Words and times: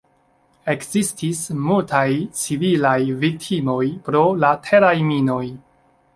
Ekzistis 0.73 1.41
multaj 1.67 2.05
civilaj 2.39 2.97
viktimoj 3.27 3.85
pro 4.09 4.25
la 4.47 4.53
teraj 4.71 4.95
minoj. 5.13 5.41